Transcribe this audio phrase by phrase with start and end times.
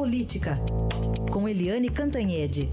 [0.00, 0.54] Política,
[1.30, 2.70] com Eliane Cantanhede.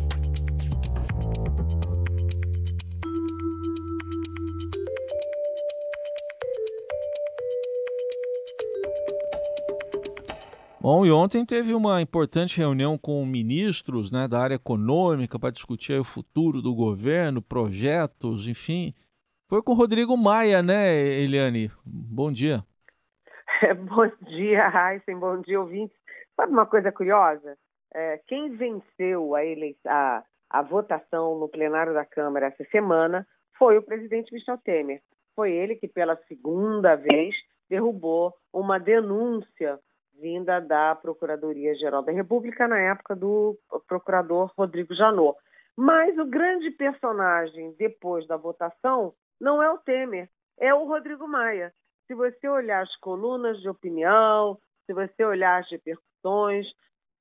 [10.80, 16.00] Bom, e ontem teve uma importante reunião com ministros né, da área econômica para discutir
[16.00, 18.96] o futuro do governo, projetos, enfim.
[19.50, 21.70] Foi com o Rodrigo Maia, né, Eliane?
[21.86, 22.64] Bom dia.
[23.90, 25.97] bom dia, Heisen, bom dia, ouvintes.
[26.38, 27.58] Sabe uma coisa curiosa?
[27.94, 29.40] É, quem venceu a,
[29.88, 35.02] a, a votação no plenário da Câmara essa semana foi o presidente Michel Temer.
[35.36, 37.36] Foi ele que, pela segunda vez,
[37.68, 39.80] derrubou uma denúncia
[40.20, 43.58] vinda da Procuradoria-Geral da República na época do
[43.88, 45.38] procurador Rodrigo Janot.
[45.76, 50.30] Mas o grande personagem depois da votação não é o Temer,
[50.60, 51.74] é o Rodrigo Maia.
[52.06, 54.58] Se você olhar as colunas de opinião,
[54.88, 56.66] se você olhar as repercussões,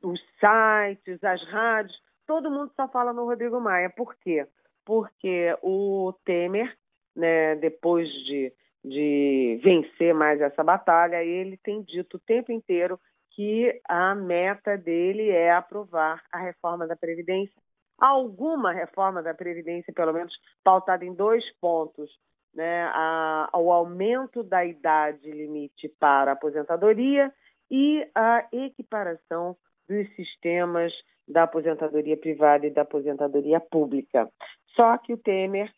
[0.02, 3.90] os sites, as rádios, todo mundo só fala no Rodrigo Maia.
[3.90, 4.46] Por quê?
[4.84, 6.74] Porque o Temer,
[7.14, 8.52] né, depois de,
[8.84, 12.98] de vencer mais essa batalha, ele tem dito o tempo inteiro
[13.32, 17.60] que a meta dele é aprovar a reforma da Previdência.
[17.98, 22.10] Alguma reforma da Previdência, pelo menos pautada em dois pontos,
[22.54, 27.32] né, a, aumento da idade limite para a aposentadoria
[27.70, 29.56] e a equiparação
[29.88, 30.92] dos sistemas
[31.26, 34.30] da aposentadoria privada e da aposentadoria pública.
[34.74, 35.72] Só que o Temer,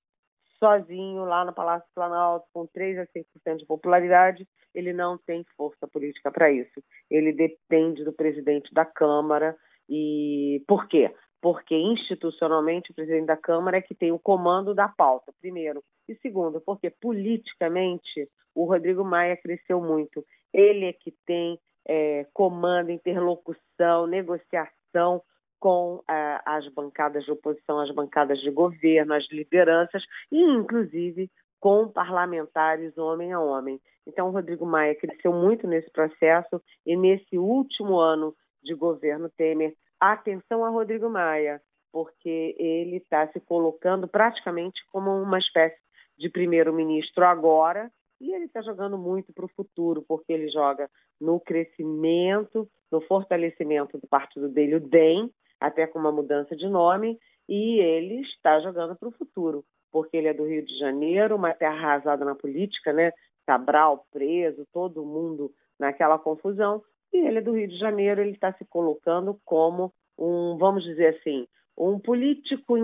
[0.59, 5.87] sozinho, lá no Palácio Planalto, com 3 a 5% de popularidade, ele não tem força
[5.87, 6.83] política para isso.
[7.11, 9.57] Ele depende do presidente da Câmara.
[9.89, 11.15] E por quê?
[11.41, 15.83] Porque institucionalmente o presidente da Câmara é que tem o comando da pauta, primeiro.
[16.09, 20.25] E segundo, porque politicamente o Rodrigo Maia cresceu muito.
[20.53, 21.59] Ele é que tem
[21.89, 25.23] é, comando, interlocução, negociação
[25.59, 31.89] com é, as bancadas de oposição, as bancadas de governo, as lideranças e, inclusive, com
[31.89, 33.81] parlamentares homem a homem.
[34.07, 39.75] Então, o Rodrigo Maia cresceu muito nesse processo e, nesse último ano de governo Temer,
[39.99, 41.61] atenção a Rodrigo Maia,
[41.93, 45.79] porque ele está se colocando praticamente como uma espécie
[46.17, 50.91] de primeiro-ministro agora e ele está jogando muito para o futuro, porque ele joga
[51.21, 55.31] no crescimento, no fortalecimento do partido dele, o DEM,
[55.61, 57.19] até com uma mudança de nome,
[57.49, 61.55] e ele está jogando para o futuro, porque ele é do Rio de Janeiro, uma
[61.55, 63.13] terra arrasada na política, né?
[63.47, 68.53] Cabral preso, todo mundo naquela confusão, e ele é do Rio de Janeiro, ele está
[68.53, 71.47] se colocando como um, vamos dizer assim,
[71.77, 72.77] um político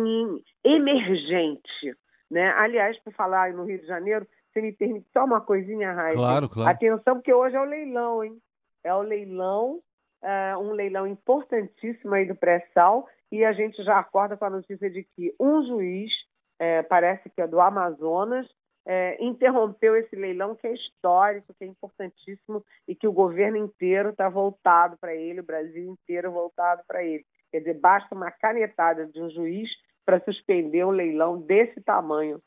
[0.64, 1.94] emergente,
[2.30, 2.48] né?
[2.56, 6.16] Aliás, por falar no Rio de Janeiro, você me permite só uma coisinha, Raíssa?
[6.16, 6.70] Claro, claro.
[6.70, 8.38] Atenção, porque hoje é o leilão, hein?
[8.84, 9.80] É o leilão,
[10.22, 14.88] é um leilão importantíssimo aí do pré-sal, e a gente já acorda com a notícia
[14.88, 16.10] de que um juiz,
[16.58, 18.46] é, parece que é do Amazonas,
[18.86, 24.10] é, interrompeu esse leilão que é histórico, que é importantíssimo e que o governo inteiro
[24.10, 27.24] está voltado para ele, o Brasil inteiro voltado para ele.
[27.50, 29.68] Quer dizer, basta uma canetada de um juiz
[30.04, 32.40] para suspender um leilão desse tamanho.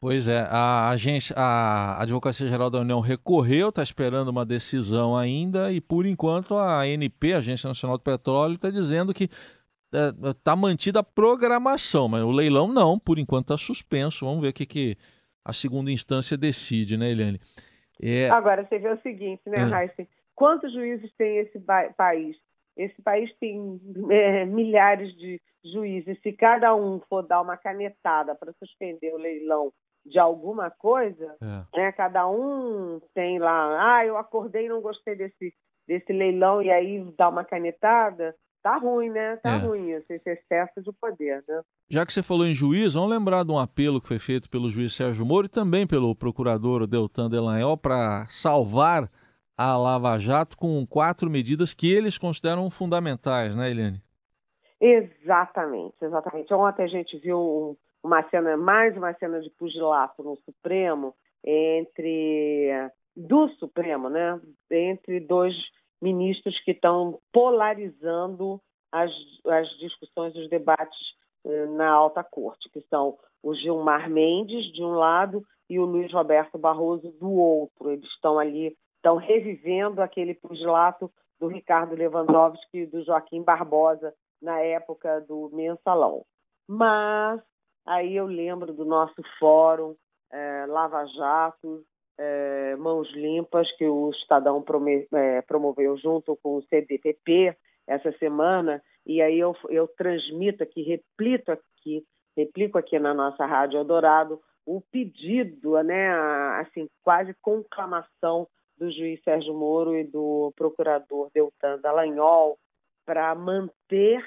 [0.00, 5.70] Pois é, a agência, a Advocacia Geral da União recorreu, está esperando uma decisão ainda
[5.72, 9.28] e por enquanto a ANP, a Agência Nacional do Petróleo, está dizendo que
[9.92, 14.24] está é, mantida a programação, mas o leilão não, por enquanto está suspenso.
[14.24, 14.96] Vamos ver o que, que
[15.44, 17.40] a segunda instância decide, né, Eliane?
[18.00, 18.30] É...
[18.30, 19.84] Agora, você vê o seguinte, né, é.
[19.84, 20.08] Heisen?
[20.34, 21.60] Quantos juízes tem esse
[21.96, 22.36] país?
[22.76, 23.78] Esse país tem
[24.10, 26.20] é, milhares de juízes.
[26.22, 29.72] Se cada um for dar uma canetada para suspender o leilão
[30.04, 31.78] de alguma coisa, é.
[31.78, 35.52] né, cada um tem lá, ah, eu acordei e não gostei desse,
[35.86, 39.36] desse leilão e aí dá uma canetada, tá ruim, né?
[39.36, 39.58] Tá é.
[39.58, 41.62] ruim esse, esse excesso de poder, né?
[41.88, 44.70] Já que você falou em juiz, vamos lembrar de um apelo que foi feito pelo
[44.70, 49.10] juiz Sérgio Moro e também pelo procurador Deltan Delanhol para salvar
[49.56, 54.02] a Lava Jato com quatro medidas que eles consideram fundamentais, né, Eliane?
[54.80, 56.52] Exatamente, exatamente.
[56.54, 63.48] Ontem a gente viu uma cena, mais uma cena de pugilato no Supremo entre do
[63.50, 64.40] Supremo, né?
[64.70, 65.54] Entre dois
[66.00, 68.60] ministros que estão polarizando
[68.90, 69.10] as,
[69.46, 70.98] as discussões, os debates
[71.44, 76.10] eh, na alta corte, que são o Gilmar Mendes de um lado e o Luiz
[76.12, 77.90] Roberto Barroso do outro.
[77.90, 84.60] Eles estão ali estão revivendo aquele pugilato do Ricardo Lewandowski e do Joaquim Barbosa na
[84.60, 86.24] época do mensalão.
[86.68, 87.40] Mas
[87.86, 89.94] aí eu lembro do nosso fórum
[90.32, 91.84] é, Lava Jato,
[92.18, 94.64] é, Mãos Limpas, que o Estadão
[95.14, 97.56] é, promoveu junto com o CDPP,
[97.86, 102.04] essa semana, e aí eu, eu transmito aqui, replito aqui,
[102.36, 106.10] replico aqui na nossa Rádio Eldorado o pedido, né,
[106.60, 108.46] assim, quase conclamação
[108.78, 112.56] do juiz Sérgio Moro e do procurador Deltan Dallagnol
[113.10, 114.24] para manter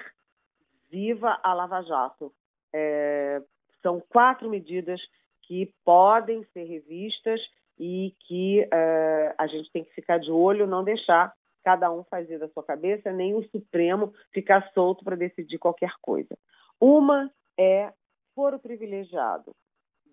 [0.92, 2.34] viva a Lava Jato.
[2.76, 3.42] É,
[3.82, 5.00] são quatro medidas
[5.44, 7.40] que podem ser revistas
[7.80, 11.34] e que é, a gente tem que ficar de olho, não deixar
[11.64, 16.38] cada um fazer da sua cabeça, nem o Supremo ficar solto para decidir qualquer coisa.
[16.78, 17.90] Uma é
[18.36, 19.56] foro privilegiado.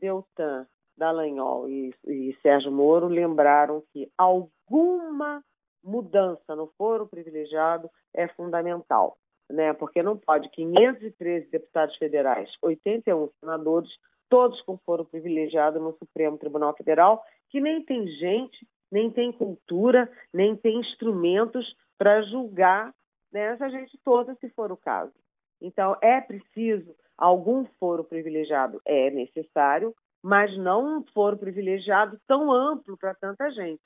[0.01, 0.65] Deltan,
[0.97, 5.43] Dallagnol e, e Sérgio Moro lembraram que alguma
[5.82, 9.17] mudança no foro privilegiado é fundamental,
[9.49, 9.73] né?
[9.73, 13.91] Porque não pode 513 deputados federais, 81 senadores,
[14.29, 20.11] todos com foro privilegiado no Supremo Tribunal Federal, que nem tem gente, nem tem cultura,
[20.32, 22.94] nem tem instrumentos para julgar
[23.33, 25.12] né, essa gente toda, se for o caso.
[25.61, 28.81] Então, é preciso algum foro privilegiado?
[28.85, 33.83] É necessário, mas não um foro privilegiado tão amplo para tanta gente.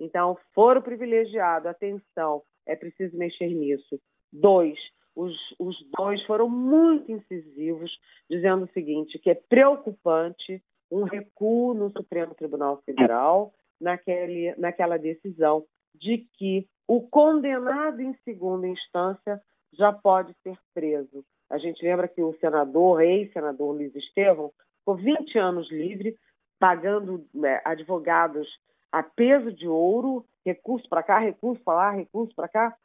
[0.00, 4.00] Então, foro privilegiado, atenção, é preciso mexer nisso.
[4.32, 4.78] Dois,
[5.14, 7.90] os, os dois foram muito incisivos,
[8.28, 15.64] dizendo o seguinte, que é preocupante um recuo no Supremo Tribunal Federal naquele, naquela decisão
[15.94, 19.40] de que o condenado em segunda instância
[19.72, 21.24] já pode ser preso.
[21.48, 26.16] A gente lembra que o senador, ex-senador Luiz Estevão, ficou 20 anos livre,
[26.58, 28.48] pagando né, advogados
[28.92, 32.76] a peso de ouro, recurso para cá, recurso para lá, recurso para cá,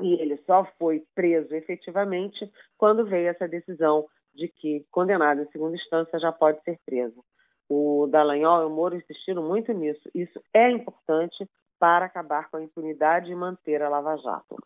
[0.00, 5.76] e ele só foi preso efetivamente quando veio essa decisão de que condenado em segunda
[5.76, 7.24] instância já pode ser preso.
[7.68, 10.08] O Dallagnol e o Moro insistiram muito nisso.
[10.14, 11.48] Isso é importante
[11.78, 14.56] para acabar com a impunidade e manter a Lava Jato.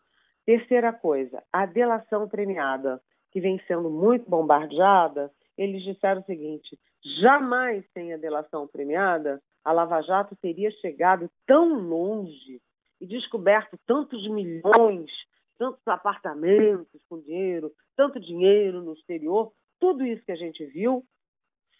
[0.45, 3.01] Terceira coisa, a delação premiada,
[3.31, 6.77] que vem sendo muito bombardeada, eles disseram o seguinte:
[7.21, 12.61] jamais sem a delação premiada, a Lava Jato teria chegado tão longe
[12.99, 15.11] e descoberto tantos milhões,
[15.57, 21.03] tantos apartamentos com dinheiro, tanto dinheiro no exterior, tudo isso que a gente viu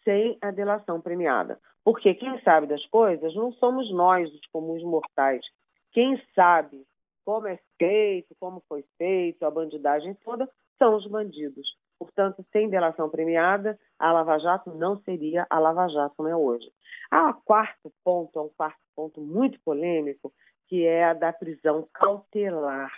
[0.03, 1.59] sem a delação premiada.
[1.83, 5.45] Porque quem sabe das coisas não somos nós, os comuns mortais.
[5.91, 6.85] Quem sabe
[7.25, 11.67] como é feito, como foi feito, a bandidagem toda, são os bandidos.
[12.03, 16.71] Portanto, sem delação premiada, a Lava Jato não seria a Lava Jato como é hoje.
[17.09, 20.33] Há um quarto ponto, um quarto ponto muito polêmico,
[20.67, 22.91] que é a da prisão cautelar.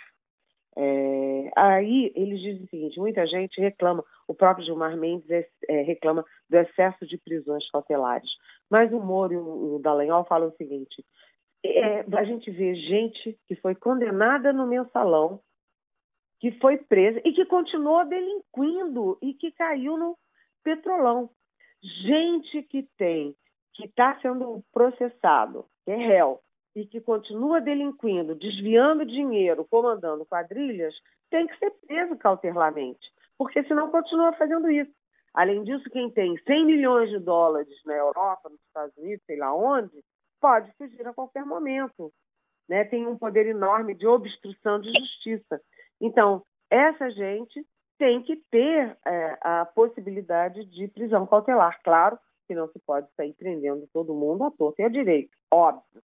[0.78, 5.82] É, aí eles dizem o seguinte: muita gente reclama, o próprio Gilmar Mendes é, é,
[5.82, 8.30] reclama do excesso de prisões cautelares.
[8.70, 11.04] Mas o Moro e o, o Dallagnol falam o seguinte:
[11.64, 15.40] é, a gente vê gente que foi condenada no mensalão,
[16.38, 20.16] que foi presa e que continuou delinquindo e que caiu no
[20.62, 21.30] petrolão.
[21.82, 23.34] Gente que tem,
[23.74, 26.40] que está sendo processado, que é réu,
[26.74, 30.94] e que continua delinquindo, desviando dinheiro, comandando quadrilhas,
[31.30, 33.00] tem que ser preso cautelarmente,
[33.38, 34.92] porque senão continua fazendo isso.
[35.32, 39.54] Além disso, quem tem 100 milhões de dólares na Europa, nos Estados Unidos, sei lá
[39.54, 40.02] onde,
[40.40, 42.12] pode fugir a qualquer momento.
[42.68, 42.84] Né?
[42.84, 45.60] Tem um poder enorme de obstrução de justiça.
[46.06, 47.66] Então, essa gente
[47.98, 51.80] tem que ter é, a possibilidade de prisão cautelar.
[51.82, 56.00] Claro que não se pode sair prendendo todo mundo à torta e à direito, óbvio.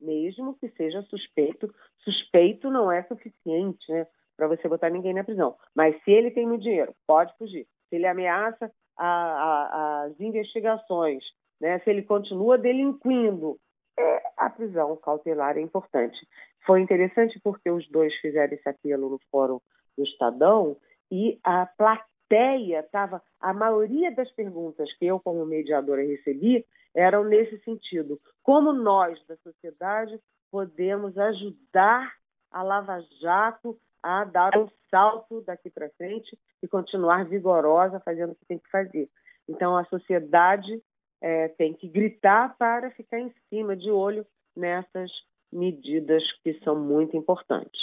[0.00, 4.06] Mesmo que seja suspeito, suspeito não é suficiente né,
[4.36, 5.54] para você botar ninguém na prisão.
[5.74, 7.66] Mas se ele tem muito dinheiro, pode fugir.
[7.88, 11.22] Se ele ameaça a, a, as investigações,
[11.60, 13.58] né, se ele continua delinquindo,
[13.98, 16.18] é, a prisão cautelar é importante.
[16.64, 19.60] Foi interessante porque os dois fizeram esse apelo no Fórum
[19.96, 20.76] do Estadão
[21.10, 23.22] e a plateia estava.
[23.40, 29.36] A maioria das perguntas que eu, como mediadora, recebi eram nesse sentido: como nós, da
[29.38, 30.18] sociedade,
[30.50, 32.12] podemos ajudar
[32.50, 38.34] a Lava Jato a dar um salto daqui para frente e continuar vigorosa fazendo o
[38.34, 39.08] que tem que fazer.
[39.48, 40.82] Então, a sociedade
[41.22, 44.26] é, tem que gritar para ficar em cima, de olho
[44.56, 45.10] nessas
[45.52, 47.80] medidas que são muito importantes.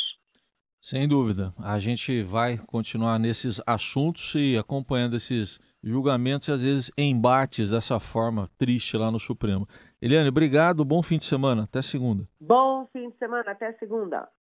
[0.82, 1.54] Sem dúvida.
[1.58, 8.00] A gente vai continuar nesses assuntos e acompanhando esses julgamentos e às vezes embates dessa
[8.00, 9.68] forma triste lá no Supremo.
[10.02, 12.28] Eliane, obrigado, bom fim de semana, até segunda.
[12.40, 14.30] Bom fim de semana, até segunda.